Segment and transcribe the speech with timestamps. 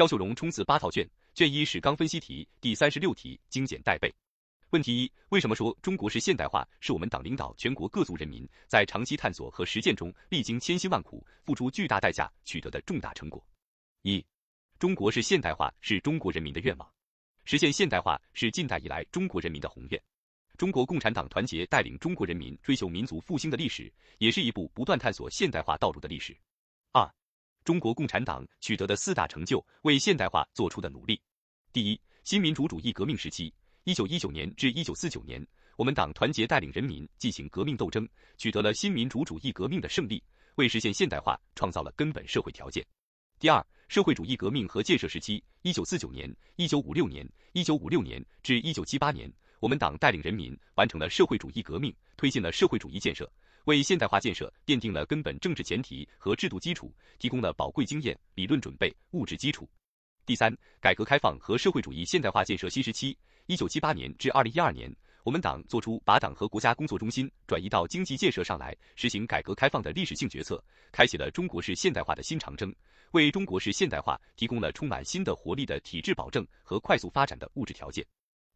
[0.00, 4.10] 肖秀荣冲刺八套卷，卷一史纲分析题第三十六题精简带背。
[4.70, 13.44] 问题一：为什么说中国式现代化是我们党领导全国各族人民在长期探索和实践中历经千辛万苦、付出巨大代价取得的重大成果？
[14.00, 14.24] 一、
[14.78, 16.92] 中国式现代化是中国人民的愿望，
[17.44, 20.02] 实现现代化是近代以来中国人民的宏愿。
[20.56, 26.34] 中国共产党团结带领中国人民追求民族复兴的历史，也是一部不断探索现代化道路的历史。
[26.92, 27.06] 二、
[27.64, 31.20] 中国共产党取得的四大成就，为现代化做出的努力。
[31.72, 33.52] 第一，新民主主义革命时期，
[33.84, 40.22] 一九一九年至一九四九年，我们党团结带领人民进行革命斗争，取得了新民主主义革命的胜利，
[40.56, 42.84] 为实现现代化创造了根本社会条件。
[43.38, 53.30] 第二，社会主义革命和建设时期，一九四九年、一九五六年、一九五六年至一九七八年，我们党带领人民完成了社会主义革命，推进了社会主义建设，
[53.64, 59.68] 为现代化建设奠定了根本政治前提和制度基础，提供了宝贵经验、理论准备、物质基础。
[60.26, 64.94] 第三，改革开放和社会主义现代化建设新时期，一九七八年至二零一二年，
[65.24, 72.74] 我们党作出把党和国家工作中心转移到经济建设上来，实行改革开放的历史性决策，开启了中国式现代化的新长征。
[73.12, 78.06] 为中国式现代化提供了充满新的活力的体制保证和快速发展的物质条件。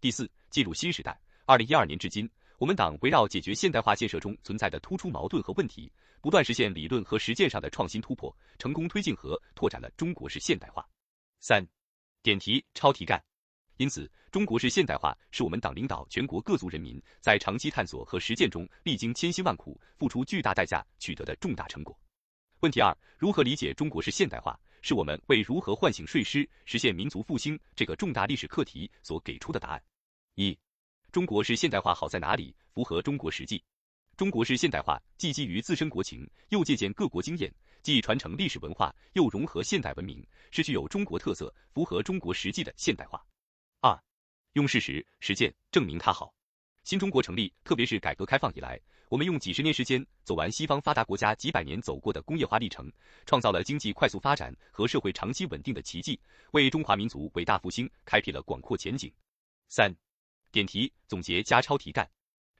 [0.00, 1.16] 第四，进入新时代。
[1.46, 2.28] 二零一二年至今，
[2.60, 10.86] 我们党围绕解决现代化建设中存在的突出矛盾和问题，不断实现理论和实践上的创新突破，成功推进和拓展了中国式现代化。
[11.40, 11.66] 三，
[12.22, 13.18] 点题抄题干。
[13.78, 21.98] 因此，中国式现代化是我们党领导全国各族人民在长期探索和实践中历经千辛万苦、付出巨大代价取得的重大成果。
[22.60, 24.54] 问题二：如何理解中国式现代化？
[24.82, 29.82] 是我们为如何唤醒睡狮、实现民族复兴这个重大历史课题所给出的答案。
[30.34, 30.58] 一、
[31.12, 32.54] 中国式现代化好在哪里？
[32.72, 33.62] 符合中国实际。
[34.16, 37.52] 中国式现代化既基于自身国情，又借鉴各国经验，
[37.82, 43.20] 既传承历史文化，又融合现代文明，是具有中国特色、符合中国实际的现代化。
[43.80, 43.98] 二、
[44.52, 46.32] 用事实实践证明它好。
[46.84, 48.80] 新中国成立，特别是改革开放以来。
[49.08, 52.88] 我们用几十年时间走完西方发达国家几百年走过的工业化历程，
[53.26, 56.20] 创造了经济快速发展和社会长期稳定的奇迹，
[56.52, 59.12] 为中华民族伟大复兴开辟了广阔前景。
[59.68, 59.92] 三、
[60.52, 62.08] 点题总结加抄题干。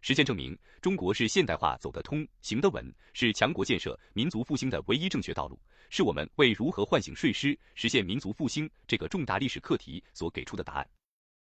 [0.00, 5.58] 实践证明，中国是现代化走得通、行得稳，是强国建设、民族复兴的唯一正确道路，
[5.90, 10.88] 是我们为如何唤醒睡狮、实现民族复兴这个重大历史课题所给出的答案。